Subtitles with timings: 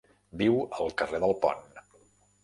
[0.41, 1.61] Viu al carrer del Pont.